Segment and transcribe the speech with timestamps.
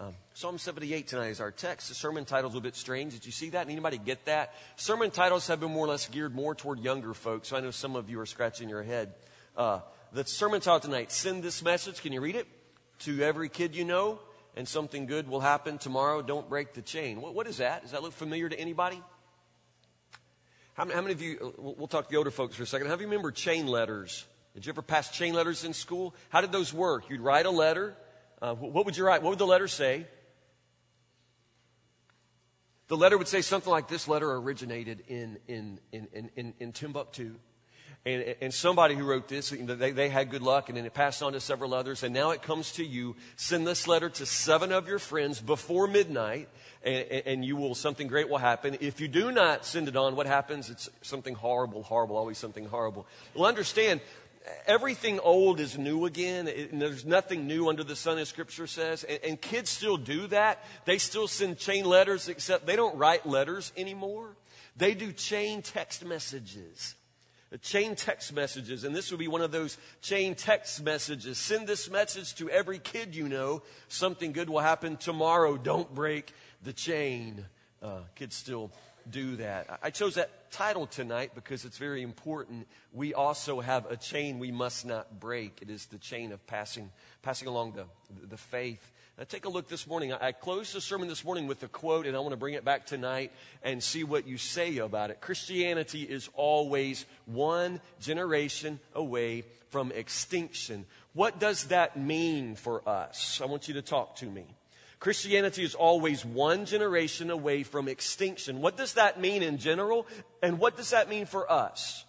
[0.00, 1.88] Um, Psalm 78 tonight is our text.
[1.88, 3.14] The sermon title's a little bit strange.
[3.14, 3.68] Did you see that?
[3.68, 4.54] Anybody get that?
[4.76, 7.48] Sermon titles have been more or less geared more toward younger folks.
[7.48, 9.12] So I know some of you are scratching your head.
[9.56, 9.80] Uh,
[10.12, 12.00] the sermon title tonight, send this message.
[12.00, 12.46] Can you read it?
[13.00, 14.20] To every kid you know,
[14.56, 16.22] and something good will happen tomorrow.
[16.22, 17.20] Don't break the chain.
[17.20, 17.82] what, what is that?
[17.82, 19.02] Does that look familiar to anybody?
[20.74, 22.86] How many, how many of you, we'll talk to the older folks for a second.
[22.86, 24.26] How many remember chain letters?
[24.54, 26.14] Did you ever pass chain letters in school?
[26.28, 27.10] How did those work?
[27.10, 27.96] You'd write a letter
[28.40, 29.22] uh, what would you write?
[29.22, 30.06] What would the letter say?
[32.88, 37.34] The letter would say something like this letter originated in, in, in, in, in Timbuktu.
[38.06, 41.22] And, and, somebody who wrote this, they, they had good luck, and then it passed
[41.22, 43.16] on to several others, and now it comes to you.
[43.36, 46.48] Send this letter to seven of your friends before midnight,
[46.82, 48.78] and, and you will, something great will happen.
[48.80, 50.70] If you do not send it on, what happens?
[50.70, 53.06] It's something horrible, horrible, always something horrible.
[53.34, 54.00] Well, understand,
[54.66, 56.48] everything old is new again.
[56.48, 59.04] It, there's nothing new under the sun, as Scripture says.
[59.04, 60.64] And, and, kids still do that.
[60.84, 64.36] They still send chain letters, except they don't write letters anymore.
[64.76, 66.94] They do chain text messages.
[67.62, 71.38] Chain text messages, and this would be one of those chain text messages.
[71.38, 73.62] Send this message to every kid you know.
[73.88, 75.56] Something good will happen tomorrow.
[75.56, 77.46] Don't break the chain.
[77.80, 78.70] Uh, kids still
[79.10, 79.80] do that.
[79.82, 82.66] I chose that title tonight because it's very important.
[82.92, 85.58] We also have a chain we must not break.
[85.62, 86.90] It is the chain of passing,
[87.22, 87.86] passing along the,
[88.26, 88.92] the faith.
[89.18, 90.12] Now, take a look this morning.
[90.12, 92.64] I closed the sermon this morning with a quote, and I want to bring it
[92.64, 93.32] back tonight
[93.64, 95.20] and see what you say about it.
[95.20, 100.86] Christianity is always one generation away from extinction.
[101.14, 103.40] What does that mean for us?
[103.42, 104.46] I want you to talk to me.
[105.00, 108.60] Christianity is always one generation away from extinction.
[108.60, 110.06] What does that mean in general?
[110.42, 112.04] And what does that mean for us?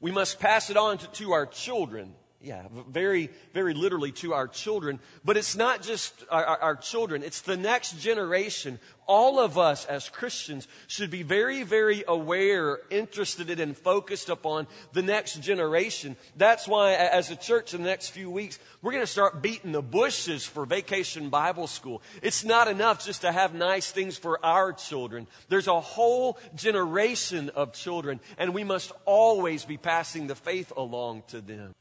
[0.00, 2.14] We must pass it on to, to our children.
[2.40, 5.00] Yeah, very, very literally to our children.
[5.24, 8.78] But it's not just our, our, our, children, it's the next generation.
[9.06, 14.66] All of us as Christians should be very, very aware, interested in, and focused upon
[14.92, 16.16] the next generation.
[16.36, 19.72] That's why, as a church, in the next few weeks, we're going to start beating
[19.72, 22.02] the bushes for vacation Bible school.
[22.20, 25.28] It's not enough just to have nice things for our children.
[25.48, 31.22] There's a whole generation of children, and we must always be passing the faith along
[31.28, 31.74] to them.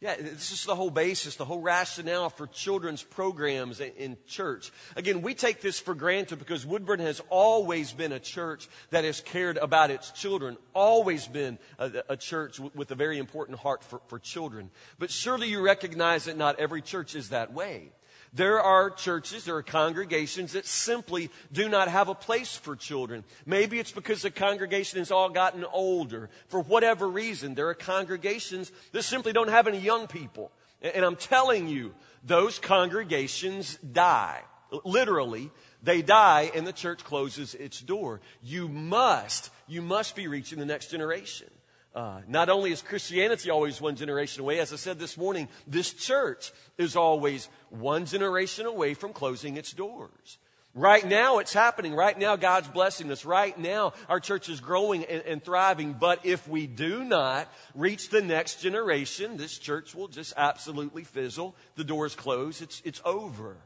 [0.00, 4.72] Yeah, this is the whole basis, the whole rationale for children's programs in church.
[4.96, 9.20] Again, we take this for granted because Woodburn has always been a church that has
[9.20, 14.00] cared about its children, always been a, a church with a very important heart for,
[14.06, 14.70] for children.
[14.98, 17.92] But surely you recognize that not every church is that way.
[18.32, 23.24] There are churches, there are congregations that simply do not have a place for children.
[23.44, 26.30] Maybe it's because the congregation has all gotten older.
[26.46, 30.52] For whatever reason, there are congregations that simply don't have any young people.
[30.80, 31.92] And I'm telling you,
[32.24, 34.42] those congregations die.
[34.84, 35.50] Literally,
[35.82, 38.20] they die and the church closes its door.
[38.42, 41.48] You must, you must be reaching the next generation.
[41.94, 45.92] Uh, not only is Christianity always one generation away, as I said this morning, this
[45.92, 50.38] church is always one generation away from closing its doors.
[50.72, 51.94] Right now, it's happening.
[51.94, 53.24] Right now, God's blessing us.
[53.24, 55.94] Right now, our church is growing and, and, thriving.
[55.94, 61.56] But if we do not reach the next generation, this church will just absolutely fizzle.
[61.74, 62.62] The doors close.
[62.62, 63.56] It's, it's over.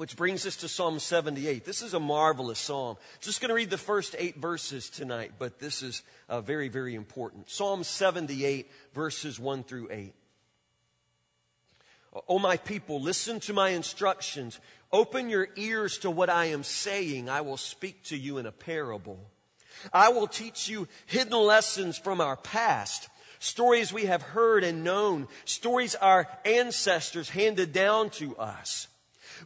[0.00, 1.66] Which brings us to Psalm 78.
[1.66, 2.96] This is a marvelous psalm.
[3.20, 6.94] Just going to read the first eight verses tonight, but this is uh, very, very
[6.94, 7.50] important.
[7.50, 10.14] Psalm 78, verses 1 through 8.
[12.26, 14.58] O my people, listen to my instructions.
[14.90, 17.28] Open your ears to what I am saying.
[17.28, 19.20] I will speak to you in a parable.
[19.92, 25.28] I will teach you hidden lessons from our past, stories we have heard and known,
[25.44, 28.86] stories our ancestors handed down to us.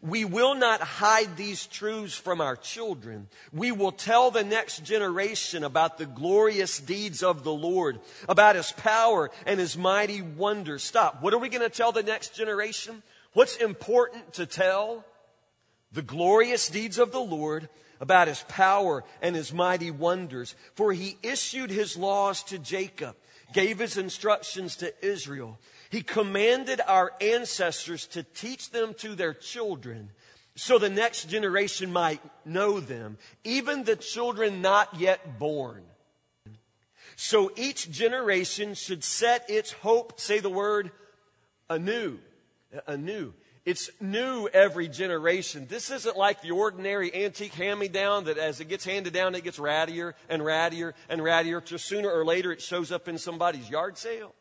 [0.03, 3.28] We will not hide these truths from our children.
[3.53, 8.72] We will tell the next generation about the glorious deeds of the Lord, about His
[8.72, 10.83] power and His mighty wonders.
[10.83, 11.22] Stop.
[11.22, 13.03] What are we going to tell the next generation?
[13.33, 15.04] What's important to tell?
[15.92, 17.68] The glorious deeds of the Lord,
[18.01, 20.54] about His power and His mighty wonders.
[20.74, 23.16] For He issued His laws to Jacob,
[23.53, 25.59] gave His instructions to Israel.
[25.94, 30.10] He commanded our ancestors to teach them to their children
[30.56, 35.84] so the next generation might know them, even the children not yet born.
[37.14, 40.91] So each generation should set its hope, say the word,
[41.70, 42.18] anew.
[42.76, 43.32] Uh, anew.
[43.64, 45.68] It's new every generation.
[45.68, 49.36] This isn't like the ordinary antique hand me down that as it gets handed down,
[49.36, 51.64] it gets rattier and rattier and rattier.
[51.64, 54.34] Just sooner or later, it shows up in somebody's yard sale.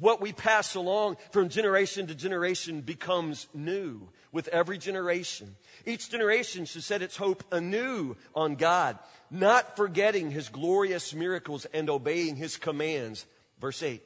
[0.00, 5.56] What we pass along from generation to generation becomes new with every generation.
[5.84, 8.98] Each generation should set its hope anew on God,
[9.30, 13.26] not forgetting his glorious miracles and obeying his commands.
[13.60, 14.02] Verse 8.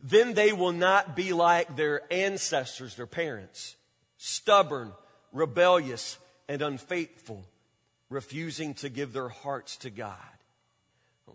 [0.00, 3.74] Then they will not be like their ancestors, their parents,
[4.16, 4.92] stubborn,
[5.32, 7.44] rebellious, and unfaithful,
[8.08, 10.37] refusing to give their hearts to God.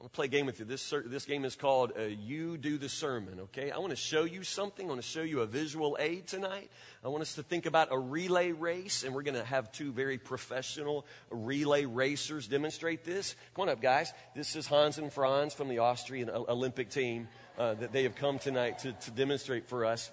[0.03, 0.65] I want to play a game with you.
[0.65, 3.71] This, this game is called uh, You Do the Sermon, okay?
[3.71, 4.85] I want to show you something.
[4.85, 6.69] I want to show you a visual aid tonight.
[7.05, 9.93] I want us to think about a relay race, and we're going to have two
[9.93, 13.37] very professional relay racers demonstrate this.
[13.55, 14.11] Come on up, guys.
[14.35, 18.39] This is Hans and Franz from the Austrian Olympic team uh, that they have come
[18.39, 20.11] tonight to, to demonstrate for us.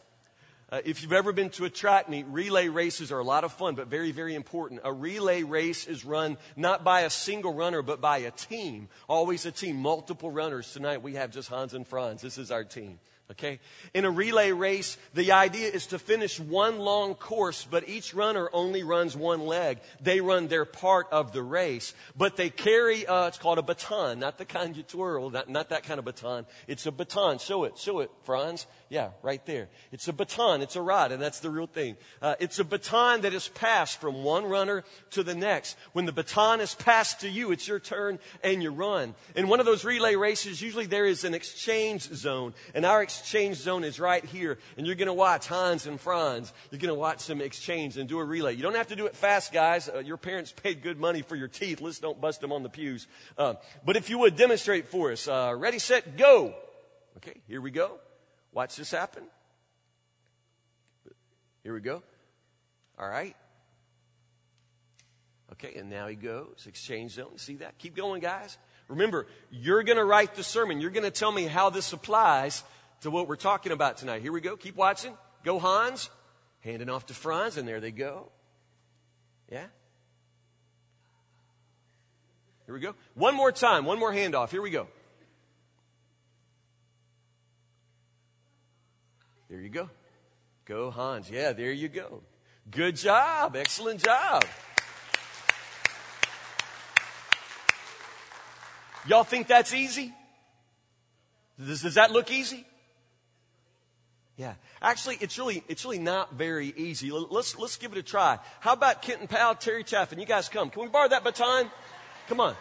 [0.73, 3.53] Uh, if you've ever been to a track meet, relay races are a lot of
[3.53, 4.81] fun, but very, very important.
[4.85, 8.89] A relay race is run not by a single runner, but by a team.
[9.09, 10.73] Always a team, multiple runners.
[10.73, 12.23] Tonight we have just Hans and Franz.
[12.23, 13.01] This is our team.
[13.33, 13.61] Okay?
[13.95, 18.51] In a relay race, the idea is to finish one long course, but each runner
[18.53, 19.79] only runs one leg.
[20.01, 24.19] They run their part of the race, but they carry, uh, it's called a baton,
[24.19, 26.45] not the kind you twirl, not, not that kind of baton.
[26.67, 27.39] It's a baton.
[27.39, 28.67] Show it, show it, Franz.
[28.91, 29.69] Yeah, right there.
[29.93, 31.97] It's a baton, it's a rod, and that's the real thing.
[32.21, 35.77] Uh, it's a baton that is passed from one runner to the next.
[35.93, 39.15] When the baton is passed to you, it's your turn and you run.
[39.37, 43.59] In one of those relay races, usually there is an exchange zone, and our exchange
[43.59, 44.59] zone is right here.
[44.77, 46.53] And you're going to watch Hans and Franz.
[46.73, 48.57] You're going to watch them exchange and do a relay.
[48.57, 49.89] You don't have to do it fast, guys.
[49.89, 51.81] Uh, your parents paid good money for your teeth.
[51.81, 53.07] Let's don't bust them on the pews.
[53.39, 53.55] Uh,
[53.85, 55.29] but if you would demonstrate for us.
[55.29, 56.55] Uh, ready, set, go.
[57.19, 58.01] Okay, here we go.
[58.53, 59.25] Watch this happen.
[61.63, 62.03] Here we go.
[62.99, 63.37] All right.
[65.53, 66.65] Okay, and now he goes.
[66.67, 67.37] Exchange zone.
[67.37, 67.79] See that?
[67.79, 68.57] Keep going, guys.
[68.89, 70.81] Remember, you're going to write the sermon.
[70.81, 72.65] You're going to tell me how this applies
[73.03, 74.23] to what we're talking about tonight.
[74.23, 74.57] Here we go.
[74.57, 75.17] Keep watching.
[75.45, 76.11] Go Hans.
[76.61, 78.31] Handing off to Franz, and there they go.
[79.51, 79.67] Yeah?
[82.67, 82.95] Here we go.
[83.15, 83.85] One more time.
[83.85, 84.51] One more handoff.
[84.51, 84.87] Here we go.
[89.51, 89.91] There you go.
[90.65, 91.29] Go Hans.
[91.29, 92.23] Yeah, there you go.
[92.71, 93.57] Good job.
[93.57, 94.45] Excellent job.
[99.09, 100.15] Y'all think that's easy?
[101.59, 102.65] Does, does that look easy?
[104.37, 104.55] Yeah.
[104.81, 107.11] Actually, it's really, it's really not very easy.
[107.11, 108.39] Let's, let's give it a try.
[108.61, 110.21] How about Kenton Powell, Terry Chaffin?
[110.21, 110.71] You guys come.
[110.71, 111.69] Can we borrow that baton?
[112.29, 112.55] Come on.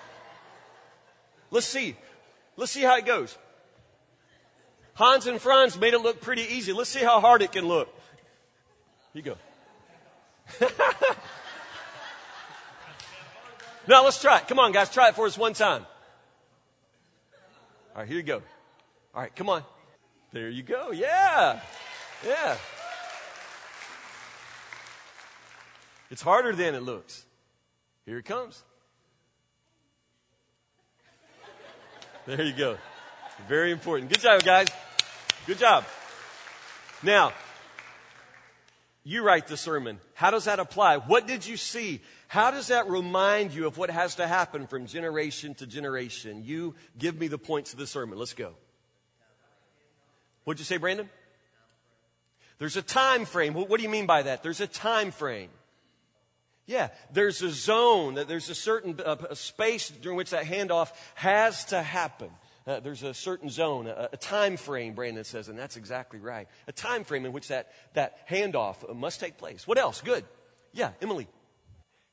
[1.52, 1.96] Let's see.
[2.58, 3.38] Let's see how it goes.
[5.00, 6.74] Hans and Franz made it look pretty easy.
[6.74, 7.88] Let's see how hard it can look.
[9.14, 9.38] Here you
[10.60, 10.68] go.
[13.88, 14.50] now let's try it.
[14.50, 14.90] Come on, guys.
[14.90, 15.86] Try it for us one time.
[17.96, 18.42] All right, here you go.
[19.16, 19.64] All right, come on.
[20.34, 20.92] There you go.
[20.92, 21.62] Yeah.
[22.28, 22.58] Yeah.
[26.12, 27.24] It's harder than it looks.
[28.06, 28.62] Here it comes.
[32.26, 32.78] There you go.
[33.48, 34.12] Very important.
[34.12, 34.68] Good job, guys.
[35.50, 35.84] Good job.
[37.02, 37.34] Now,
[39.04, 40.00] you write the sermon.
[40.14, 40.98] How does that apply?
[40.98, 42.02] What did you see?
[42.28, 46.44] How does that remind you of what has to happen from generation to generation?
[46.46, 48.20] You give me the points of the sermon.
[48.20, 48.54] Let's go.
[50.44, 51.10] What'd you say, Brandon?
[52.60, 53.56] There's a time frame.
[53.56, 54.44] What, do you mean by that?
[54.44, 55.50] There's a time frame.
[56.68, 61.82] Yeah, there's a zone, there's a certain uh, space during which that handoff has to
[61.82, 62.30] happen.
[62.70, 66.48] Uh, there's a certain zone, a, a, time frame, Brandon says, and that's exactly right.
[66.68, 69.68] A time frame in which that, that handoff must take place.
[69.68, 70.02] What else?
[70.02, 70.24] Good.
[70.72, 71.28] Yeah, Emily.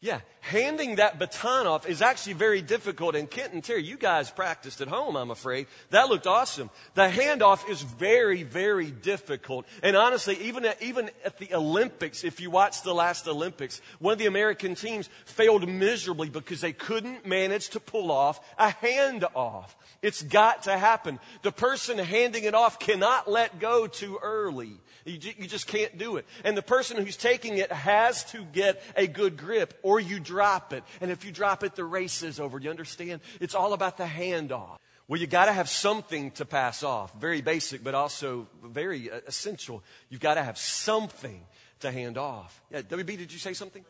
[0.02, 3.16] Yeah, handing that baton off is actually very difficult.
[3.16, 5.68] And Kent and Terry, you guys practiced at home, I'm afraid.
[5.88, 6.68] That looked awesome.
[6.92, 9.66] The handoff is very, very difficult.
[9.82, 14.12] And honestly, even at, even at the Olympics, if you watch the last Olympics, one
[14.12, 19.70] of the American teams failed miserably because they couldn't manage to pull off a handoff.
[20.02, 21.18] It's got to happen.
[21.40, 24.76] The person handing it off cannot let go too early.
[25.06, 26.26] You, you just can't do it.
[26.42, 30.72] And the person who's taking it has to get a good grip or you drop
[30.72, 30.82] it.
[31.00, 32.58] And if you drop it, the race is over.
[32.58, 33.20] Do you understand?
[33.40, 34.78] It's all about the handoff.
[35.06, 37.14] Well, you got to have something to pass off.
[37.20, 39.84] Very basic, but also very uh, essential.
[40.08, 41.40] You've got to have something
[41.80, 42.60] to hand off.
[42.72, 43.84] Yeah, WB, did you say something?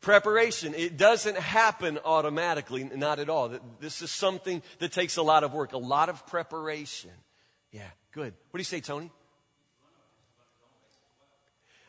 [0.00, 0.72] Preparation.
[0.74, 3.52] It doesn't happen automatically, not at all.
[3.80, 7.10] This is something that takes a lot of work, a lot of preparation.
[7.70, 8.32] Yeah, good.
[8.50, 9.10] What do you say, Tony?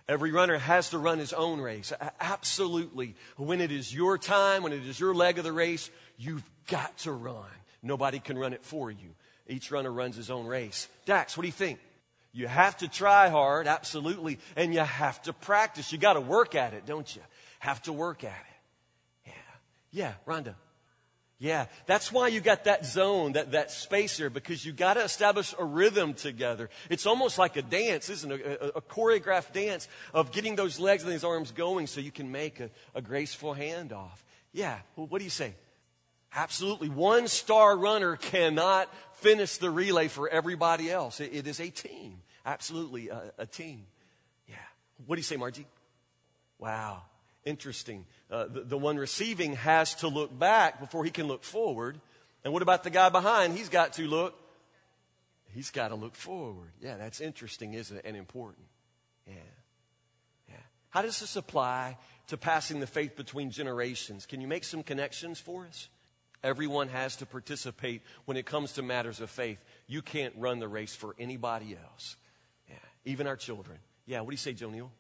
[0.08, 1.94] Every runner has to run his own race.
[2.20, 3.16] Absolutely.
[3.38, 6.98] When it is your time, when it is your leg of the race, you've got
[7.00, 7.46] to run.
[7.82, 9.16] Nobody can run it for you.
[9.48, 10.88] Each runner runs his own race.
[11.06, 11.80] Dax, what do you think?
[12.34, 15.92] You have to try hard, absolutely, and you have to practice.
[15.92, 17.22] You got to work at it, don't you?
[17.60, 19.28] Have to work at it.
[19.28, 19.34] Yeah.
[19.92, 20.56] Yeah, Rhonda.
[21.40, 25.04] Yeah, that's why you got that zone, that, that space there, because you got to
[25.04, 26.70] establish a rhythm together.
[26.90, 28.46] It's almost like a dance, isn't it?
[28.46, 32.12] A, a, a choreographed dance of getting those legs and these arms going so you
[32.12, 34.24] can make a, a graceful handoff.
[34.54, 35.56] Yeah, well, what do you say?
[36.36, 36.90] Absolutely.
[36.90, 41.20] One star runner cannot finish the relay for everybody else.
[41.20, 42.22] it, it is a team.
[42.46, 43.86] Absolutely a, a, team.
[44.48, 44.56] Yeah.
[45.06, 45.68] What do you say, Margie?
[46.60, 47.04] Wow.
[47.46, 48.06] Interesting.
[48.34, 52.02] Uh, the, the one receiving has to look back before he can look forward.
[52.44, 53.56] And what about the guy behind?
[53.56, 54.34] He's got to look.
[55.54, 56.72] He's got to look forward.
[56.82, 58.06] Yeah, that's interesting, isn't it?
[58.06, 58.66] And important.
[59.28, 59.36] Yeah.
[60.50, 60.56] Yeah.
[60.90, 62.00] How does this apply
[62.30, 64.26] to passing the faith between generations?
[64.26, 65.88] Can you make some connections for us?
[66.44, 69.64] Everyone has to participate when it comes to matters of faith.
[69.86, 72.16] You can't run the race for anybody else.
[72.68, 72.76] Yeah,
[73.06, 73.78] even our children.
[74.08, 74.92] Yeah, what do you say, Joe Neal?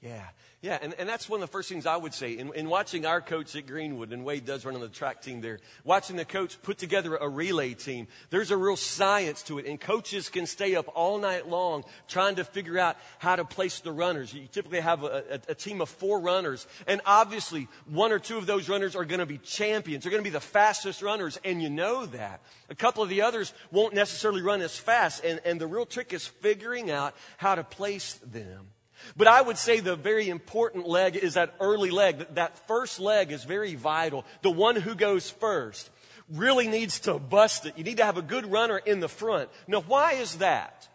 [0.00, 0.22] Yeah,
[0.60, 2.38] yeah, and, and that's one of the first things I would say.
[2.38, 5.40] In, in watching our coach at Greenwood, and Wade does run on the track team
[5.40, 9.66] there, watching the coach put together a relay team, there's a real science to it.
[9.66, 13.80] And coaches can stay up all night long trying to figure out how to place
[13.80, 14.32] the runners.
[14.32, 18.38] You typically have a, a, a team of four runners, and obviously one or two
[18.38, 20.04] of those runners are going to be champions.
[20.04, 22.40] They're going to be the fastest runners, and you know that.
[22.70, 26.12] A couple of the others won't necessarily run as fast, and, and the real trick
[26.12, 28.68] is figuring out how to place them.
[29.16, 32.34] But I would say the very important leg is that early leg.
[32.34, 34.24] That first leg is very vital.
[34.42, 35.90] The one who goes first
[36.30, 37.76] really needs to bust it.
[37.76, 39.48] You need to have a good runner in the front.
[39.66, 40.88] Now, why is that?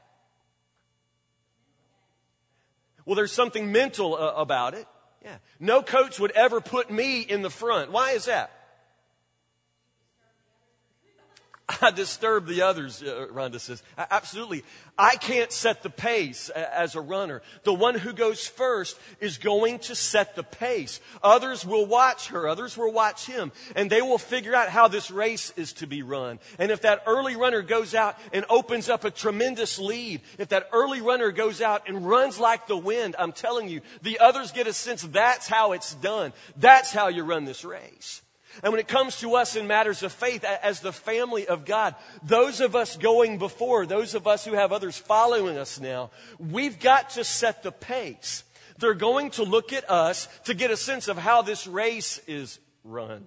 [3.06, 4.88] Well, there's something mental uh, about it.
[5.24, 5.38] Yeah.
[5.60, 7.92] No coach would ever put me in the front.
[7.92, 8.52] Why is that?
[11.82, 13.84] I disturb the others, uh, Rhonda says.
[13.98, 14.64] Absolutely.
[14.98, 17.42] I can't set the pace as a runner.
[17.64, 21.00] The one who goes first is going to set the pace.
[21.24, 22.48] Others will watch her.
[22.48, 23.52] Others will watch him.
[23.76, 26.40] And they will figure out how this race is to be run.
[26.60, 30.70] And if that early runner goes out and opens up a tremendous lead, if that
[30.74, 34.68] early runner goes out and runs like the wind, I'm telling you, the others get
[34.68, 36.34] a sense that's how it's done.
[36.58, 38.22] That's how you run this race.
[38.62, 41.96] And when it comes to us in matters of faith, as the family of God,
[42.22, 46.80] those of us going before, those of us who have others following us now, we've
[46.80, 48.44] got to set the pace.
[48.78, 52.60] They're going to look at us to get a sense of how this race is
[52.84, 53.24] run.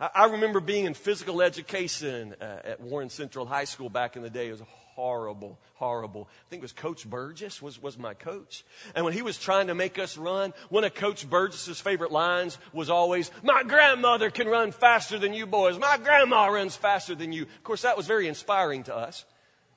[0.00, 4.30] I remember being in physical education uh, at Warren Central High School back in the
[4.30, 4.48] day.
[4.48, 4.62] It was
[4.98, 6.28] horrible, horrible.
[6.28, 8.64] I think it was Coach Burgess was, was my coach.
[8.96, 12.58] And when he was trying to make us run, one of Coach Burgess's favorite lines
[12.72, 15.78] was always, my grandmother can run faster than you boys.
[15.78, 17.42] My grandma runs faster than you.
[17.42, 19.24] Of course, that was very inspiring to us.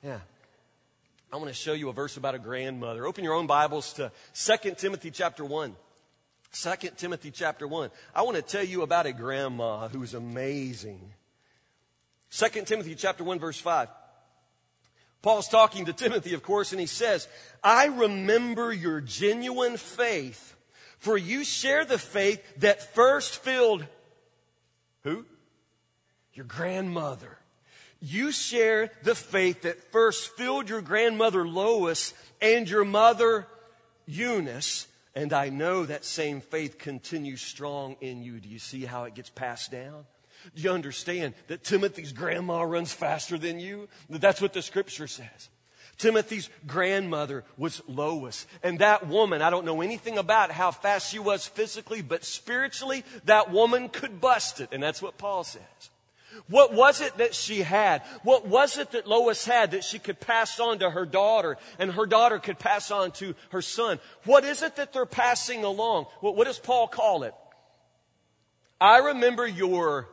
[0.02, 0.18] Yeah.
[1.32, 3.06] I want to show you a verse about a grandmother.
[3.06, 5.76] Open your own Bibles to 2 Timothy chapter 1.
[6.52, 7.90] 2 Timothy chapter 1.
[8.12, 11.12] I want to tell you about a grandma who's amazing.
[12.32, 13.86] 2 Timothy chapter 1 verse 5.
[15.22, 17.28] Paul's talking to Timothy, of course, and he says,
[17.62, 20.56] I remember your genuine faith,
[20.98, 23.86] for you share the faith that first filled
[25.04, 25.24] who?
[26.34, 27.38] Your grandmother.
[28.00, 33.46] You share the faith that first filled your grandmother Lois and your mother
[34.06, 34.88] Eunice.
[35.14, 38.40] And I know that same faith continues strong in you.
[38.40, 40.04] Do you see how it gets passed down?
[40.54, 43.88] Do you understand that Timothy's grandma runs faster than you?
[44.08, 45.48] That's what the scripture says.
[45.98, 48.46] Timothy's grandmother was Lois.
[48.62, 53.04] And that woman, I don't know anything about how fast she was physically, but spiritually,
[53.24, 54.70] that woman could bust it.
[54.72, 55.62] And that's what Paul says.
[56.48, 58.02] What was it that she had?
[58.22, 61.92] What was it that Lois had that she could pass on to her daughter and
[61.92, 64.00] her daughter could pass on to her son?
[64.24, 66.06] What is it that they're passing along?
[66.20, 67.34] What, what does Paul call it?
[68.80, 70.08] I remember your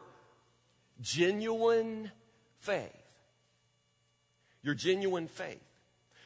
[1.02, 2.12] genuine
[2.60, 2.92] faith.
[4.62, 5.62] Your genuine faith.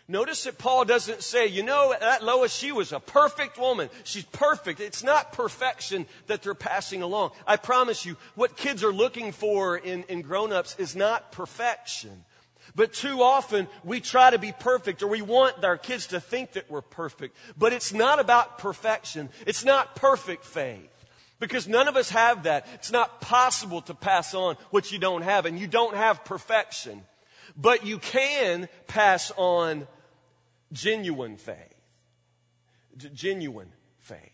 [0.08, 3.89] Notice that Paul doesn't say, you know, that Lois, she was a perfect woman.
[4.03, 4.82] She's perfect.
[4.82, 7.32] It's not perfection that they're passing along.
[7.48, 12.25] I promise you, what kids are looking for in, in grown ups is not perfection.
[12.75, 16.53] But too often we try to be perfect or we want our kids to think
[16.53, 17.38] that we're perfect.
[17.58, 19.30] But it's not about perfection.
[19.46, 20.89] It's not perfect faith.
[21.40, 22.68] Because none of us have that.
[22.75, 27.04] It's not possible to pass on what you don't have, and you don't have perfection.
[27.58, 29.88] But you can pass on
[30.72, 31.58] genuine faith.
[32.98, 34.33] G- genuine faith.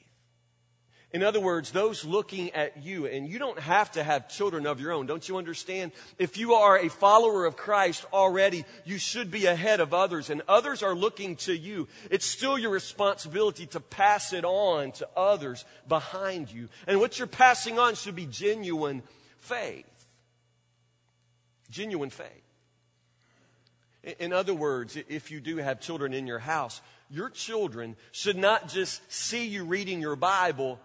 [1.12, 4.80] In other words, those looking at you, and you don't have to have children of
[4.80, 5.08] your own.
[5.08, 5.92] Don't you understand?
[6.20, 10.44] If you are a follower of Christ already, you should be ahead of others, and
[10.48, 11.88] others are looking to you.
[12.12, 16.70] It's still your responsibility to pass it on to others behind you.
[16.86, 19.02] And what you're passing on should be genuine
[19.40, 19.88] faith.
[21.72, 22.28] Genuine faith.
[24.20, 28.70] In other words, if you do have children in your house, your children should not
[28.70, 30.80] just see you reading your Bible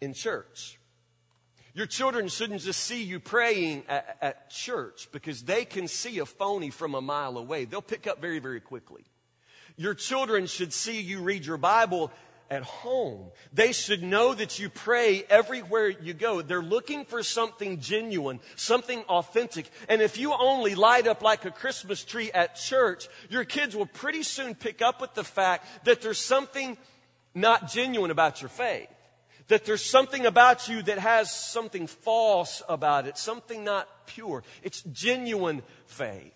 [0.00, 0.78] in church.
[1.76, 6.24] Your children shouldn't just see you praying at, at, church because they can see a
[6.24, 7.66] phony from a mile away.
[7.66, 9.04] They'll pick up very, very quickly.
[9.76, 12.10] Your children should see you read your Bible
[12.50, 13.26] at home.
[13.52, 16.40] They should know that you pray everywhere you go.
[16.40, 19.68] They're looking for something genuine, something authentic.
[19.90, 23.84] And if you only light up like a Christmas tree at church, your kids will
[23.84, 26.78] pretty soon pick up with the fact that there's something
[27.34, 28.88] not genuine about your faith
[29.48, 34.42] that there's something about you that has something false about it, something not pure.
[34.62, 36.32] It's genuine faith.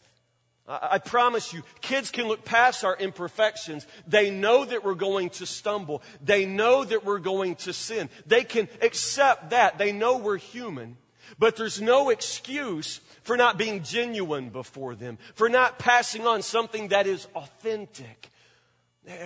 [0.69, 3.88] I, promise you, kids can look past our imperfections.
[4.07, 6.00] They know that we're going to stumble.
[6.23, 8.09] They know that we're going to sin.
[8.25, 9.79] They can accept that.
[9.79, 10.97] They know we're human.
[11.40, 16.88] But there's no excuse for not being genuine before them, for not passing on something
[16.88, 18.31] that is authentic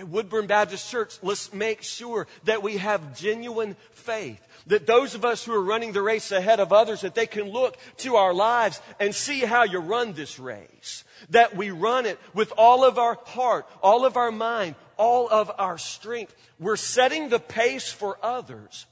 [0.07, 4.41] Woodburn Baptist Church, let's make sure that we have genuine faith.
[4.67, 7.51] That those of us who are running the race ahead of others, that they can
[7.51, 11.03] look to our lives and see how you run this race.
[11.29, 15.51] That we run it with all of our heart, all of our mind, all of
[15.57, 16.33] our strength.
[16.59, 18.85] We're setting the pace for others.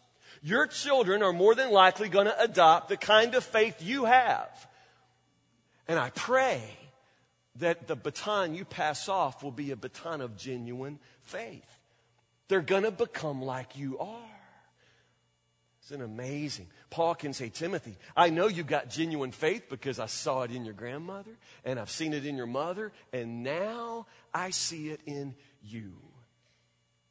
[0.44, 4.68] Your children are more than likely going to adopt the kind of faith you have.
[5.88, 6.62] And I pray
[7.58, 11.80] that the baton you pass off will be a baton of genuine faith.
[12.48, 14.34] They're going to become like you are.
[15.86, 16.68] Isn't amazing?
[16.90, 20.64] Paul can say, Timothy, I know you've got genuine faith because I saw it in
[20.64, 21.32] your grandmother
[21.66, 25.94] and I've seen it in your mother, and now I see it in you.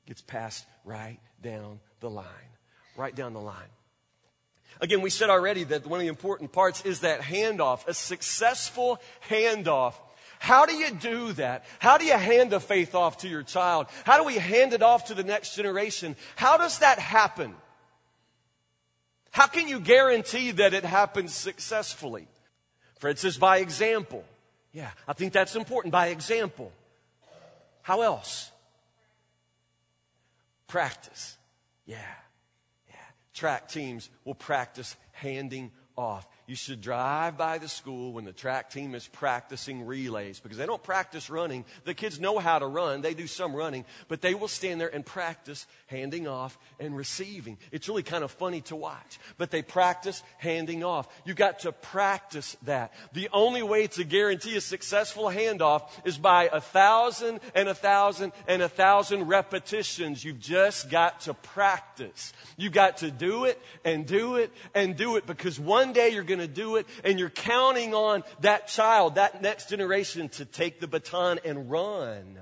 [0.06, 2.26] Gets passed right down the line.
[2.96, 3.68] Right down the line.
[4.80, 9.00] Again, we said already that one of the important parts is that handoff, a successful
[9.28, 9.94] handoff
[10.42, 11.64] how do you do that?
[11.78, 13.86] How do you hand the faith off to your child?
[14.02, 16.16] How do we hand it off to the next generation?
[16.34, 17.54] How does that happen?
[19.30, 22.26] How can you guarantee that it happens successfully?
[22.98, 24.24] Fred says, by example.
[24.72, 25.92] Yeah, I think that's important.
[25.92, 26.72] By example.
[27.82, 28.50] How else?
[30.66, 31.36] Practice.
[31.86, 31.98] Yeah,
[32.88, 32.94] yeah.
[33.32, 36.26] Track teams will practice handing off.
[36.52, 40.66] You should drive by the school when the track team is practicing relays because they
[40.66, 41.64] don't practice running.
[41.84, 43.00] The kids know how to run.
[43.00, 47.56] They do some running, but they will stand there and practice handing off and receiving.
[47.70, 51.08] It's really kind of funny to watch, but they practice handing off.
[51.24, 52.92] You've got to practice that.
[53.14, 58.32] The only way to guarantee a successful handoff is by a thousand and a thousand
[58.46, 60.22] and a thousand repetitions.
[60.22, 62.34] You've just got to practice.
[62.58, 66.24] You've got to do it and do it and do it because one day you're
[66.24, 70.80] going to do it, and you're counting on that child, that next generation to take
[70.80, 72.38] the baton and run.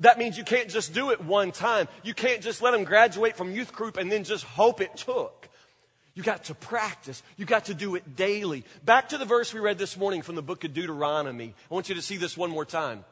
[0.00, 1.86] That means you can't just do it one time.
[2.02, 5.48] You can't just let them graduate from youth group and then just hope it took.
[6.14, 7.22] You got to practice.
[7.36, 8.64] You got to do it daily.
[8.84, 11.54] Back to the verse we read this morning from the book of Deuteronomy.
[11.70, 13.04] I want you to see this one more time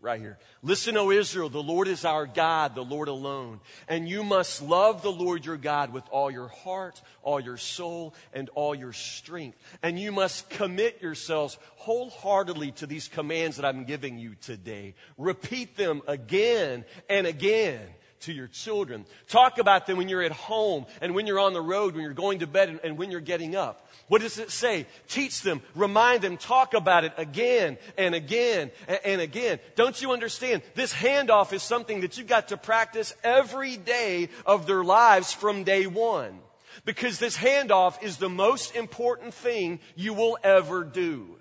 [0.00, 0.38] right here.
[0.62, 3.60] Listen, O Israel, the Lord is our God, the Lord alone.
[3.88, 8.14] And you must love the Lord your God with all your heart, all your soul,
[8.32, 9.58] and all your strength.
[9.82, 14.94] And you must commit yourselves wholeheartedly to these commands that I'm giving you today.
[15.18, 17.80] Repeat them again and again
[18.20, 19.04] to your children.
[19.28, 22.12] Talk about them when you're at home and when you're on the road, when you're
[22.12, 23.88] going to bed, and, and when you're getting up.
[24.08, 24.86] What does it say?
[25.08, 28.70] Teach them, remind them, talk about it again and again
[29.04, 29.58] and again.
[29.74, 30.62] Don't you understand?
[30.74, 35.64] This handoff is something that you've got to practice every day of their lives from
[35.64, 36.38] day one.
[36.84, 41.36] Because this handoff is the most important thing you will ever do.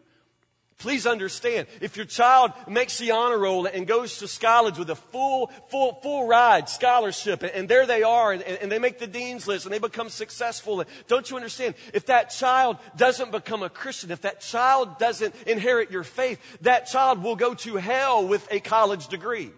[0.78, 4.96] Please understand, if your child makes the honor roll and goes to college with a
[4.96, 9.48] full, full, full ride scholarship, and there they are, and, and they make the dean's
[9.48, 11.76] list, and they become successful, don't you understand?
[11.94, 16.88] If that child doesn't become a Christian, if that child doesn't inherit your faith, that
[16.88, 19.52] child will go to hell with a college degree.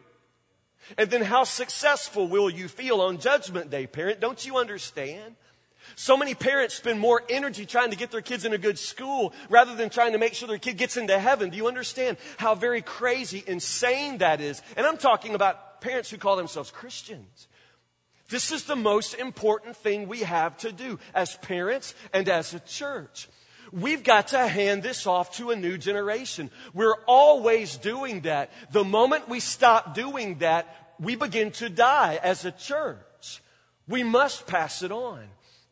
[0.99, 4.19] And then how successful will you feel on Judgment Day, parent?
[4.19, 5.35] Don't you understand?
[5.95, 9.33] So many parents spend more energy trying to get their kids in a good school
[9.49, 11.49] rather than trying to make sure their kid gets into heaven.
[11.49, 14.61] Do you understand how very crazy, insane that is?
[14.75, 17.47] And I'm talking about parents who call themselves Christians.
[18.29, 22.59] This is the most important thing we have to do as parents and as a
[22.59, 23.29] church.
[23.71, 26.51] We've got to hand this off to a new generation.
[26.73, 28.51] We're always doing that.
[28.71, 33.41] The moment we stop doing that, we begin to die as a church.
[33.87, 35.23] We must pass it on.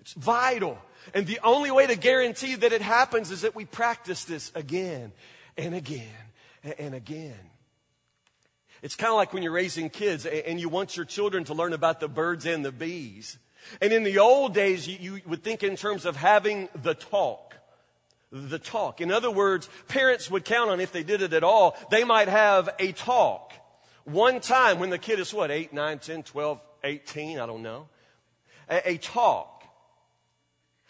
[0.06, 0.78] It's vital.
[1.16, 5.12] And the only way to guarantee that it happens is that we practice this again
[5.58, 6.14] and again
[6.78, 7.40] and again.
[8.84, 11.74] It's kind of like when you're raising kids and you want your children to learn
[11.74, 13.40] about the birds and the bees.
[13.82, 17.56] And in the old days, you, would think in terms of having the talk.
[18.32, 19.02] The talk.
[19.02, 22.28] In other words, parents would count on if they did it at all, they might
[22.28, 23.54] have a talk.
[24.04, 27.88] One time when the kid is what, 8, 9, 10, 12, 18, I don't know.
[28.70, 29.55] A, a talk.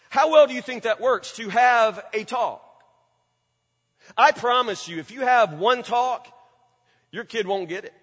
[0.08, 2.62] How well do you think that works to have a talk?
[4.16, 6.28] I promise you, if you have one talk,
[7.10, 7.94] your kid won't get it.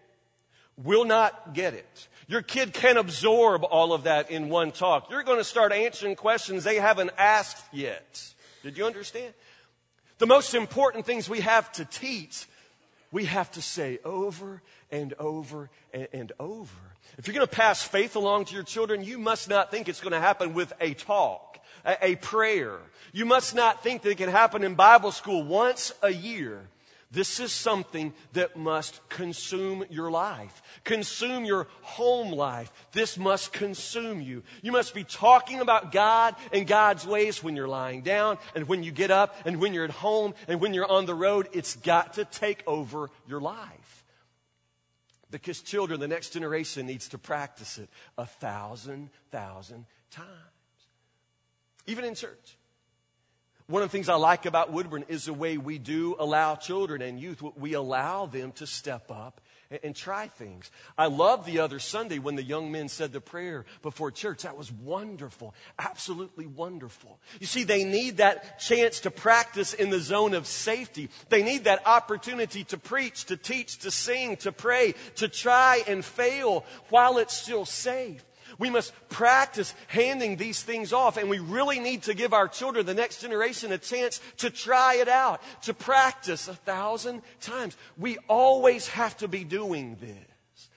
[0.77, 2.07] Will not get it.
[2.27, 5.09] Your kid can't absorb all of that in one talk.
[5.11, 8.33] You're going to start answering questions they haven't asked yet.
[8.63, 9.33] Did you understand?
[10.17, 12.47] The most important things we have to teach,
[13.11, 14.61] we have to say over
[14.91, 16.77] and over and, and over.
[17.17, 20.01] If you're going to pass faith along to your children, you must not think it's
[20.01, 21.52] going to happen with a talk,
[21.85, 22.79] a, a prayer.
[23.11, 26.67] You must not think that it can happen in Bible school once a year.
[27.13, 32.71] This is something that must consume your life, consume your home life.
[32.91, 34.41] This must consume you.
[34.63, 38.81] You must be talking about God and God's ways when you're lying down and when
[38.81, 41.49] you get up and when you're at home and when you're on the road.
[41.53, 44.03] It's got to take over your life.
[45.29, 50.52] Because children, the next generation needs to practice it a thousand, thousand times.
[51.85, 52.57] Even in church.
[53.67, 57.01] One of the things I like about Woodburn is the way we do allow children
[57.01, 59.39] and youth, we allow them to step up
[59.71, 60.69] and, and, try things.
[60.97, 64.43] I love the other Sunday when the young men said the prayer before church.
[64.43, 67.19] That was wonderful, absolutely wonderful.
[67.39, 71.09] You see, they need that chance to practice in the zone of safety.
[71.29, 76.03] They need that opportunity to preach, to teach, to sing, to pray, to try and
[76.03, 78.25] fail while it's still safe.
[78.59, 82.85] We must practice handing these things off, and we really need to give our children,
[82.85, 87.77] the next generation, a chance to try it out, to practice a thousand times.
[87.97, 90.69] We always have to be doing this.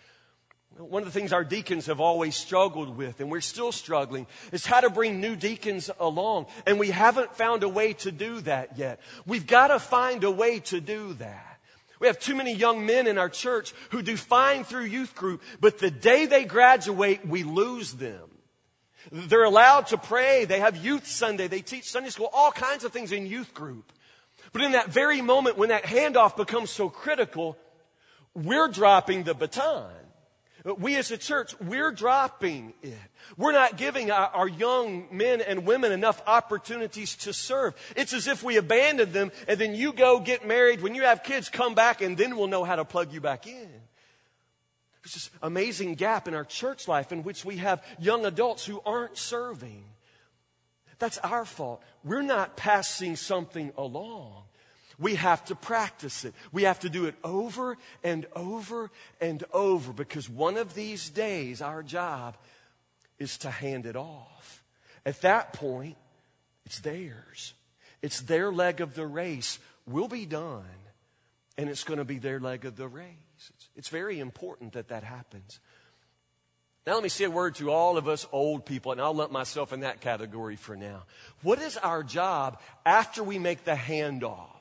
[0.79, 4.67] One of the things our deacons have always struggled with, and we're still struggling, is
[4.67, 6.47] how to bring new deacons along.
[6.67, 9.01] And we haven't found a way to do that yet.
[9.25, 11.56] We've got to find a way to do that.
[11.99, 15.43] We have too many young men in our church who do fine through youth group,
[15.61, 18.31] but the day they graduate, we lose them.
[19.11, 20.45] They're allowed to pray.
[20.45, 21.47] They have youth Sunday.
[21.49, 23.93] They teach Sunday school, all kinds of things in youth group.
[24.53, 27.57] But in that very moment when that handoff becomes so critical,
[28.35, 29.93] we're dropping the baton.
[30.75, 32.99] We as a church, we're dropping it.
[33.37, 37.75] We're not giving our, our, young men and women enough opportunities to serve.
[37.95, 40.83] It's as if we abandon them and then you go get married.
[40.83, 43.47] When you have kids, come back and then we'll know how to plug you back
[43.47, 43.69] in.
[45.05, 48.81] There's this amazing gap in our church life in which we have young adults who
[48.85, 49.85] aren't serving.
[50.99, 51.81] That's our fault.
[52.03, 54.46] We're not passing something along.
[54.99, 56.35] We have to practice it.
[56.53, 61.61] We have to do it over and over and over because one of these days,
[61.61, 62.37] our job
[63.19, 64.63] is to hand it off.
[65.05, 65.97] At that point,
[66.65, 67.55] it's theirs.
[68.03, 69.59] It's their leg of the race.
[69.87, 70.65] We'll be done,
[71.57, 73.13] and it's going to be their leg of the race.
[73.37, 75.61] It's, it's very important that that happens.
[76.87, 79.33] Now, let me say a word to all of us old people, and I'll lump
[79.33, 81.03] myself in that category for now.
[81.43, 84.56] What is our job after we make the handoff?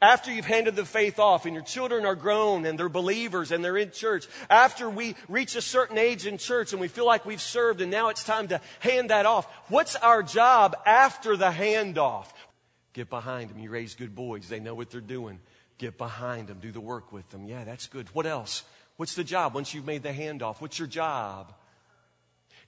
[0.00, 3.64] After you've handed the faith off and your children are grown and they're believers and
[3.64, 7.24] they're in church, after we reach a certain age in church and we feel like
[7.24, 11.50] we've served and now it's time to hand that off, what's our job after the
[11.50, 12.26] handoff?
[12.92, 13.58] Get behind them.
[13.58, 14.48] You raise good boys.
[14.48, 15.40] They know what they're doing.
[15.78, 16.58] Get behind them.
[16.60, 17.46] Do the work with them.
[17.46, 18.08] Yeah, that's good.
[18.14, 18.64] What else?
[18.96, 20.60] What's the job once you've made the handoff?
[20.60, 21.54] What's your job?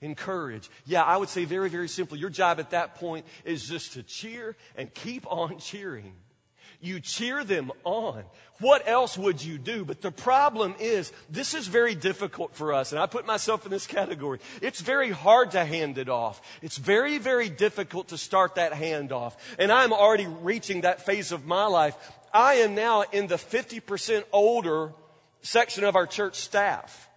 [0.01, 0.69] Encourage.
[0.85, 4.03] Yeah, I would say very, very simply, your job at that point is just to
[4.03, 6.13] cheer and keep on cheering.
[6.81, 8.23] You cheer them on.
[8.59, 9.83] What else would you do?
[9.83, 13.71] But the problem is, this is very difficult for us, and I put myself in
[13.71, 14.39] this category.
[14.61, 16.41] It's very hard to hand it off.
[16.61, 19.35] It's very, very difficult to start that handoff.
[19.59, 21.95] And I'm already reaching that phase of my life.
[22.33, 24.93] I am now in the 50% older
[25.41, 27.09] section of our church staff.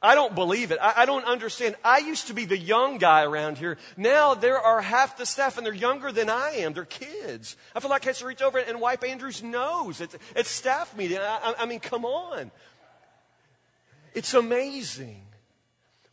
[0.00, 0.78] I don't believe it.
[0.80, 1.74] I, I, don't understand.
[1.84, 3.78] I used to be the young guy around here.
[3.96, 6.72] Now there are half the staff and they're younger than I am.
[6.72, 7.56] They're kids.
[7.74, 10.96] I feel like I have to reach over and wipe Andrew's nose It's, at staff
[10.96, 11.18] meeting.
[11.18, 12.52] I, I mean, come on.
[14.14, 15.24] It's amazing.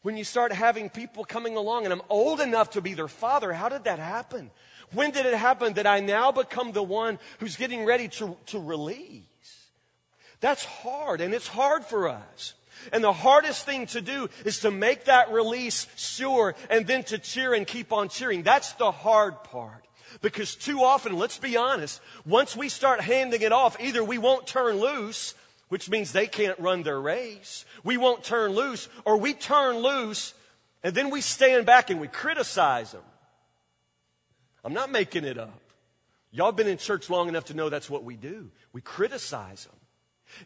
[0.02, 3.54] When you start having people coming along and I'm old enough to be their father,
[3.54, 4.50] how did that happen?
[4.94, 8.60] When did it happen that I now become the one who's getting ready to, to
[8.60, 9.24] release?
[10.40, 12.56] That's hard and it's hard for us.
[12.92, 17.18] And the hardest thing to do is to make that release sure and then to
[17.18, 18.44] cheer and keep on cheering.
[18.44, 19.86] That's the hard part.
[20.22, 24.48] Because too often, let's be honest, once we start handing it off, either we won't
[24.48, 25.34] turn loose
[25.68, 27.66] which means they can't run their race.
[27.84, 30.36] We won't turn loose, or we turn loose
[30.86, 33.02] and then we stand back and we criticize them.
[34.64, 35.60] I'm not making it up.
[36.30, 38.52] Y'all been in church long enough to know that's what we do.
[38.72, 39.75] We criticize them.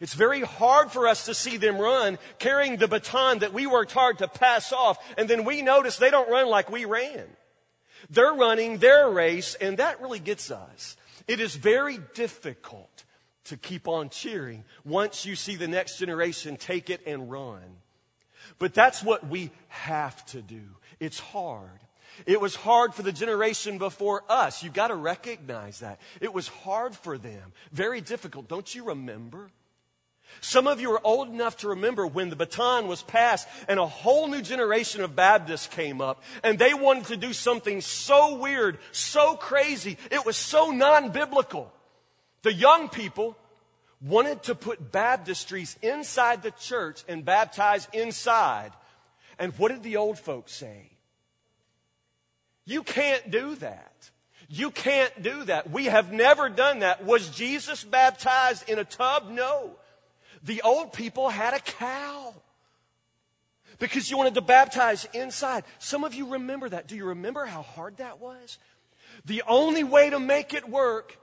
[0.00, 3.92] It's very hard for us to see them run carrying the baton that we worked
[3.92, 7.24] hard to pass off, and then we notice they don't run like we ran.
[8.08, 10.96] They're running their race, and that really gets us.
[11.28, 13.04] It is very difficult
[13.44, 17.62] to keep on cheering once you see the next generation take it and run.
[18.58, 20.62] But that's what we have to do.
[20.98, 21.80] It's hard.
[22.26, 24.62] It was hard for the generation before us.
[24.62, 26.00] You've got to recognize that.
[26.20, 27.52] It was hard for them.
[27.72, 28.48] Very difficult.
[28.48, 29.50] Don't you remember?
[30.40, 33.86] Some of you are old enough to remember when the baton was passed and a
[33.86, 38.78] whole new generation of Baptists came up and they wanted to do something so weird,
[38.92, 39.98] so crazy.
[40.10, 41.72] It was so non biblical.
[42.42, 43.36] The young people
[44.00, 48.72] wanted to put baptistries inside the church and baptize inside.
[49.38, 50.90] And what did the old folks say?
[52.64, 54.10] You can't do that.
[54.48, 55.70] You can't do that.
[55.70, 57.04] We have never done that.
[57.04, 59.28] Was Jesus baptized in a tub?
[59.30, 59.76] No.
[60.42, 62.34] The old people had a cow
[63.78, 65.64] because you wanted to baptize inside.
[65.78, 66.86] Some of you remember that.
[66.86, 68.58] Do you remember how hard that was?
[69.24, 71.18] The only way to make it work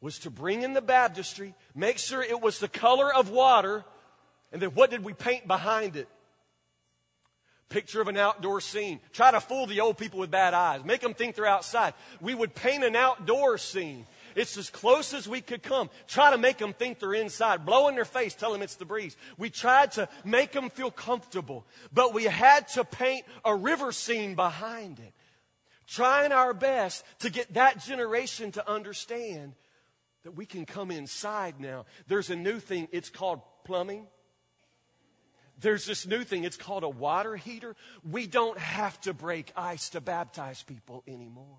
[0.00, 3.84] was to bring in the baptistry, make sure it was the color of water,
[4.52, 6.08] and then what did we paint behind it?
[7.68, 9.00] Picture of an outdoor scene.
[9.12, 10.84] Try to fool the old people with bad eyes.
[10.84, 11.94] Make them think they're outside.
[12.20, 14.06] We would paint an outdoor scene.
[14.34, 15.90] It's as close as we could come.
[16.06, 17.66] Try to make them think they're inside.
[17.66, 19.16] Blow in their face, tell them it's the breeze.
[19.38, 24.34] We tried to make them feel comfortable, but we had to paint a river scene
[24.34, 25.12] behind it.
[25.86, 29.54] Trying our best to get that generation to understand
[30.24, 31.84] that we can come inside now.
[32.06, 34.06] There's a new thing, it's called plumbing.
[35.58, 37.76] There's this new thing, it's called a water heater.
[38.08, 41.58] We don't have to break ice to baptize people anymore.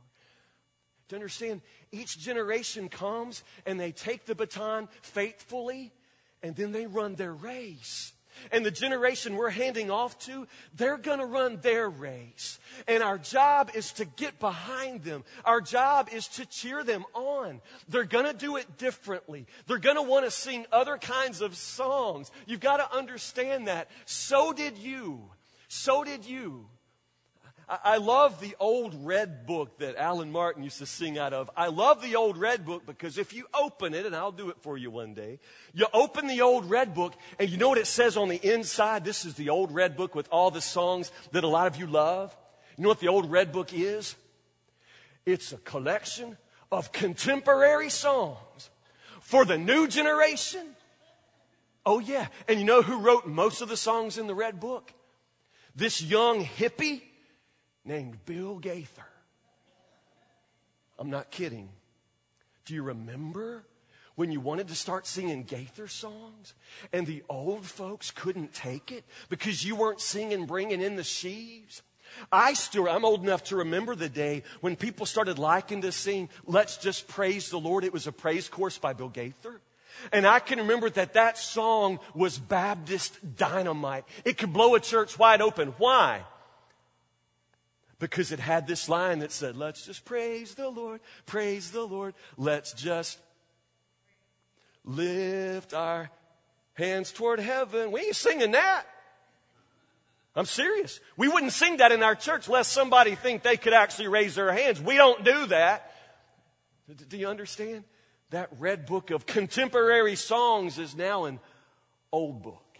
[1.10, 1.62] To understand,
[1.92, 5.92] each generation comes and they take the baton faithfully
[6.42, 8.14] and then they run their race.
[8.52, 12.60] And the generation we're handing off to, they're going to run their race.
[12.88, 15.24] And our job is to get behind them.
[15.46, 17.62] Our job is to cheer them on.
[17.88, 19.46] They're going to do it differently.
[19.68, 22.32] They're going to want to sing other kinds of songs.
[22.46, 23.90] You've got to understand that.
[24.06, 25.22] So did you.
[25.68, 26.68] So did you.
[27.68, 31.50] I love the old red book that Alan Martin used to sing out of.
[31.56, 34.58] I love the old red book because if you open it, and I'll do it
[34.62, 35.40] for you one day,
[35.74, 39.06] you open the old red book and you know what it says on the inside?
[39.06, 41.88] This is the old red book with all the songs that a lot of you
[41.88, 42.36] love.
[42.78, 44.16] You know what the old red book is?
[45.26, 46.38] It's a collection
[46.70, 48.70] of contemporary songs
[49.22, 50.76] for the new generation.
[51.86, 52.28] Oh, yeah.
[52.48, 54.94] And you know who wrote most of the songs in the red book?
[55.76, 57.02] This young hippie
[57.86, 59.06] named Bill Gaither.
[60.98, 61.70] I'm not kidding.
[62.66, 63.64] Do you remember
[64.16, 66.54] when you wanted to start singing Gaither songs
[66.92, 71.82] and the old folks couldn't take it because you weren't singing Bringing in the Sheaves?
[72.32, 76.30] I still, I'm old enough to remember the day when people started liking to sing,
[76.46, 77.84] Let's Just Praise the Lord.
[77.84, 79.60] It was a praise chorus by Bill Gaither.
[80.12, 84.06] And I can remember that that song was Baptist dynamite.
[84.26, 85.70] It could blow a church wide open.
[85.78, 86.22] Why?
[88.04, 92.14] Because it had this line that said, Let's just praise the Lord, praise the Lord.
[92.36, 93.18] Let's just
[94.84, 96.10] lift our
[96.74, 97.94] hands toward heaven.
[97.94, 98.84] We ain't singing that.
[100.36, 101.00] I'm serious.
[101.16, 104.52] We wouldn't sing that in our church lest somebody think they could actually raise their
[104.52, 104.82] hands.
[104.82, 105.90] We don't do that.
[107.08, 107.86] Do you understand?
[108.32, 111.40] That red book of contemporary songs is now an
[112.12, 112.80] old book.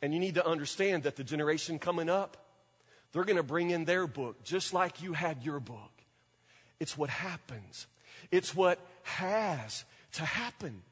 [0.00, 2.38] And you need to understand that the generation coming up,
[3.14, 5.92] they're going to bring in their book just like you had your book.
[6.80, 7.86] It's what happens,
[8.30, 10.82] it's what has to happen.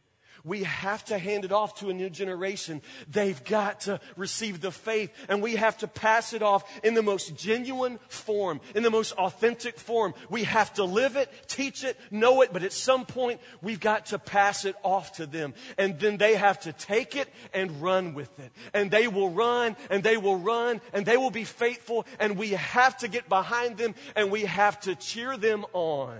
[0.44, 2.82] We have to hand it off to a new generation.
[3.08, 7.02] They've got to receive the faith, and we have to pass it off in the
[7.02, 10.14] most genuine form, in the most authentic form.
[10.28, 14.06] We have to live it, teach it, know it, but at some point, we've got
[14.06, 15.54] to pass it off to them.
[15.78, 18.50] And then they have to take it and run with it.
[18.74, 22.50] And they will run, and they will run, and they will be faithful, and we
[22.50, 26.18] have to get behind them, and we have to cheer them on.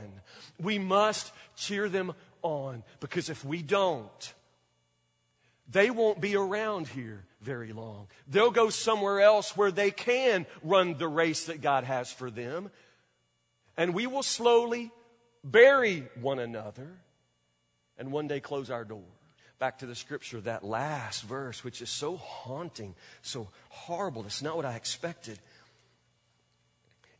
[0.61, 4.35] We must cheer them on because if we don't,
[5.70, 8.09] they won't be around here very long.
[8.28, 12.70] They'll go somewhere else where they can run the race that God has for them.
[13.76, 14.90] And we will slowly
[15.42, 16.88] bury one another
[17.98, 19.05] and one day close our door.
[19.59, 24.24] Back to the scripture, that last verse, which is so haunting, so horrible.
[24.26, 25.38] It's not what I expected.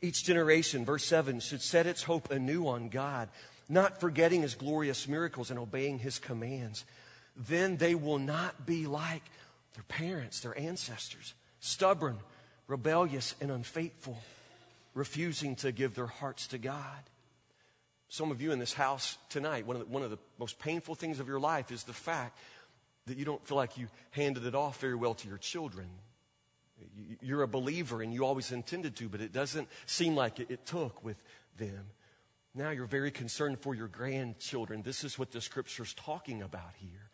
[0.01, 3.29] Each generation, verse 7, should set its hope anew on God
[3.73, 6.85] not forgetting his glorious miracles and obeying his commands,
[7.37, 9.23] then they will not be like
[9.75, 12.19] their parents, their ancestors, stubborn,
[12.69, 14.19] rebellious, and unfaithful,
[14.95, 17.01] refusing to give their hearts to God.
[18.09, 20.95] Some of you in this house tonight, one of, the, one of the most painful
[20.95, 22.39] things of your life is the fact
[23.07, 25.89] that you don't feel like you handed it off very well to your children.
[27.23, 30.67] You're a believer and you always intended to, but it doesn't seem like it, it
[30.67, 31.17] took with
[31.57, 31.87] them.
[32.55, 34.83] Now you're very concerned for your grandchildren.
[34.83, 37.09] This is what the scripture's talking about here.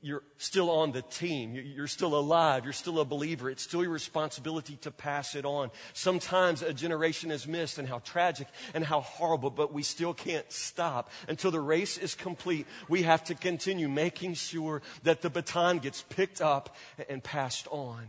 [0.00, 1.54] You're still on the team.
[1.54, 2.62] You're still alive.
[2.64, 3.50] You're still a believer.
[3.50, 5.72] It's still your responsibility to pass it on.
[5.92, 10.50] Sometimes a generation is missed and how tragic and how horrible, but we still can't
[10.52, 11.10] stop.
[11.28, 16.00] Until the race is complete, we have to continue making sure that the baton gets
[16.02, 16.76] picked up
[17.08, 18.06] and passed on.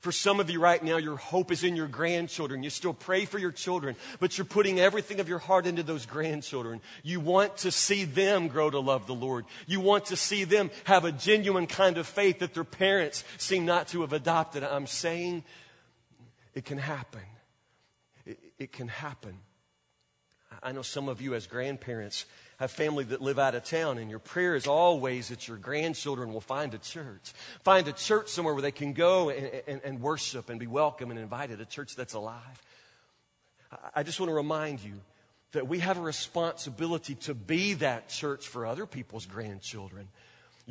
[0.00, 2.62] For some of you right now, your hope is in your grandchildren.
[2.62, 6.06] You still pray for your children, but you're putting everything of your heart into those
[6.06, 6.80] grandchildren.
[7.02, 9.44] You want to see them grow to love the Lord.
[9.66, 13.66] You want to see them have a genuine kind of faith that their parents seem
[13.66, 14.64] not to have adopted.
[14.64, 15.44] I'm saying
[16.54, 17.20] it can happen.
[18.24, 19.36] It, it can happen.
[20.62, 22.24] I know some of you as grandparents
[22.60, 26.30] have family that live out of town, and your prayer is always that your grandchildren
[26.30, 27.32] will find a church.
[27.64, 31.10] Find a church somewhere where they can go and, and, and worship and be welcome
[31.10, 32.62] and invited, a church that's alive.
[33.94, 34.92] I just want to remind you
[35.52, 40.08] that we have a responsibility to be that church for other people's grandchildren.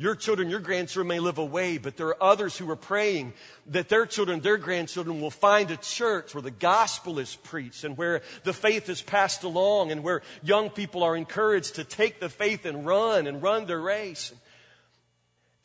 [0.00, 3.34] Your children, your grandchildren may live away, but there are others who are praying
[3.66, 7.98] that their children, their grandchildren will find a church where the gospel is preached and
[7.98, 12.30] where the faith is passed along and where young people are encouraged to take the
[12.30, 14.32] faith and run and run their race.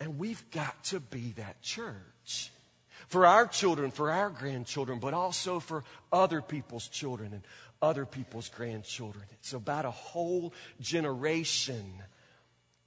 [0.01, 2.51] And we've got to be that church
[3.07, 7.43] for our children, for our grandchildren, but also for other people's children and
[7.81, 9.23] other people's grandchildren.
[9.39, 12.03] It's about a whole generation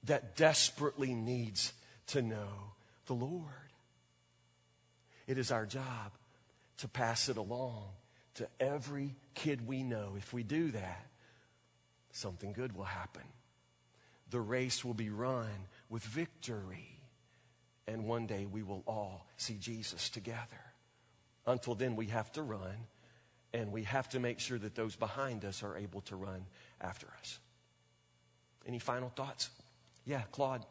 [0.04, 1.72] that desperately needs
[2.08, 2.72] to know
[3.06, 3.44] the Lord.
[5.26, 6.12] It is our job
[6.78, 7.84] to pass it along
[8.34, 10.14] to every kid we know.
[10.16, 11.06] If we do that,
[12.12, 13.22] something good will happen.
[14.30, 15.50] The race will be run
[15.88, 17.00] with victory.
[17.86, 20.60] And one day we will all see Jesus together.
[21.46, 22.76] Until then, we have to run,
[23.54, 26.44] and we have to make sure that those behind us are able to run
[26.78, 27.38] after us.
[28.66, 29.48] Any final thoughts?
[30.08, 30.64] Yeah, Claude.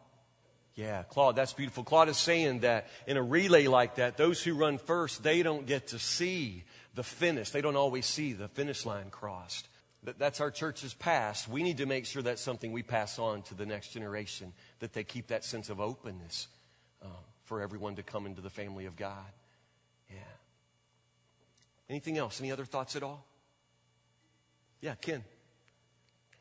[0.74, 1.84] Yeah, Claude, that's beautiful.
[1.84, 5.68] Claude is saying that in a relay like that, those who run first, they don't
[5.68, 6.64] get to see
[6.96, 7.52] the finish.
[7.52, 9.70] They don't always see the finish line crossed.
[10.04, 11.48] That's our church's past.
[11.48, 14.94] We need to make sure that's something we pass on to the next generation, that
[14.94, 16.48] they keep that sense of openness
[17.04, 17.08] uh,
[17.46, 19.32] for everyone to come into the family of God.
[20.10, 20.18] Yeah.
[21.90, 22.40] Anything else?
[22.40, 23.24] Any other thoughts at all?
[24.82, 25.24] Yeah, Ken.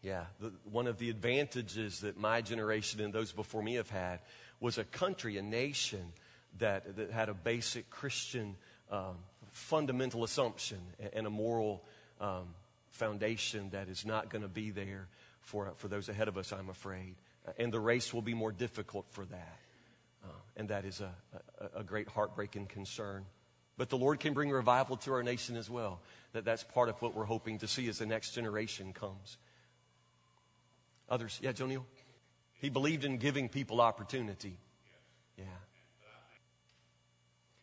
[0.06, 4.20] Yeah, the, one of the advantages that my generation and those before me have had
[4.60, 6.12] was a country, a nation
[6.60, 8.54] that, that had a basic Christian
[8.92, 9.16] um,
[9.50, 10.78] fundamental assumption
[11.12, 11.82] and a moral
[12.20, 12.44] um,
[12.92, 15.08] foundation that is not going to be there
[15.40, 17.16] for, for those ahead of us, I'm afraid.
[17.58, 19.58] And the race will be more difficult for that.
[20.24, 21.10] Uh, and that is a,
[21.74, 23.24] a, a great heartbreaking concern.
[23.76, 25.98] But the Lord can bring revival to our nation as well.
[26.32, 29.36] That that's part of what we're hoping to see as the next generation comes.
[31.08, 31.38] Others?
[31.42, 31.86] Yeah, Joe Neal?
[32.60, 34.58] He believed in giving people opportunity.
[35.36, 35.44] Yeah.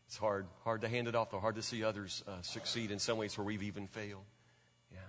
[0.07, 2.99] It's hard, hard to hand it off, though, hard to see others uh, succeed in
[2.99, 4.25] some ways where we've even failed.
[4.91, 4.99] Yeah.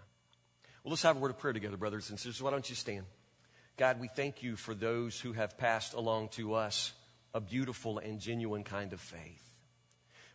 [0.82, 2.42] Well, let's have a word of prayer together, brothers and sisters.
[2.42, 3.04] Why don't you stand?
[3.76, 6.92] God, we thank you for those who have passed along to us
[7.34, 9.42] a beautiful and genuine kind of faith.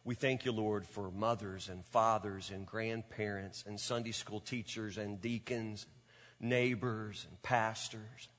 [0.04, 5.20] We thank you, Lord, for mothers and fathers and grandparents and Sunday school teachers and
[5.20, 5.86] deacons
[6.40, 8.30] neighbors and pastors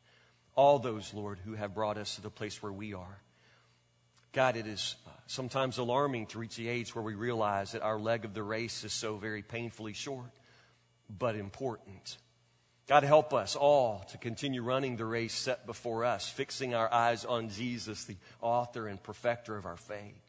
[0.61, 3.22] all those, Lord, who have brought us to the place where we are.
[4.32, 7.98] God, it is uh, sometimes alarming to reach the age where we realize that our
[7.98, 10.30] leg of the race is so very painfully short,
[11.09, 12.18] but important.
[12.86, 17.24] God, help us all to continue running the race set before us, fixing our eyes
[17.24, 20.20] on Jesus, the author and perfecter of our faith.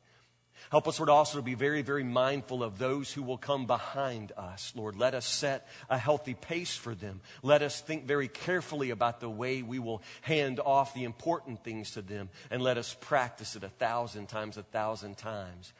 [0.69, 4.31] Help us, Lord, also to be very, very mindful of those who will come behind
[4.37, 4.71] us.
[4.75, 7.21] Lord, let us set a healthy pace for them.
[7.41, 11.91] Let us think very carefully about the way we will hand off the important things
[11.91, 12.29] to them.
[12.49, 15.73] And let us practice it a thousand times, a thousand times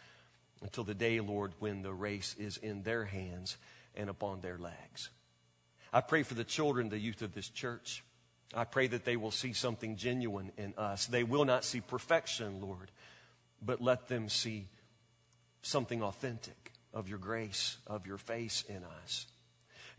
[0.62, 3.58] until the day, Lord, when the race is in their hands
[3.96, 5.10] and upon their legs.
[5.94, 8.04] I pray for the children, the youth of this church.
[8.54, 11.06] I pray that they will see something genuine in us.
[11.06, 12.92] They will not see perfection, Lord
[13.62, 14.68] but let them see
[15.62, 19.28] something authentic of your grace, of your face in us.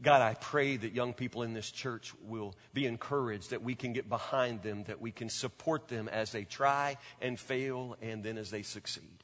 [0.01, 3.93] God, I pray that young people in this church will be encouraged, that we can
[3.93, 8.37] get behind them, that we can support them as they try and fail, and then
[8.37, 9.19] as they succeed.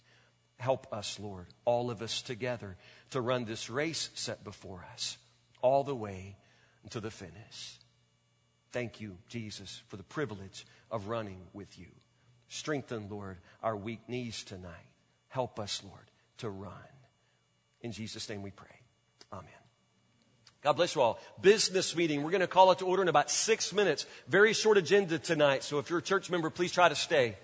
[0.59, 2.77] Help us, Lord, all of us together,
[3.11, 5.19] to run this race set before us
[5.63, 6.37] all the way
[6.91, 7.79] to the finish.
[8.71, 11.89] Thank you, Jesus, for the privilege of running with you.
[12.49, 14.73] Strengthen, Lord, our weak knees tonight.
[15.29, 16.73] Help us, Lord, to run.
[17.81, 18.67] In Jesus' name we pray.
[19.33, 19.49] Amen.
[20.61, 21.19] God bless you all.
[21.41, 22.23] Business meeting.
[22.23, 24.07] We're going to call it to order in about six minutes.
[24.27, 25.63] Very short agenda tonight.
[25.63, 27.39] So if you're a church member, please try to stay.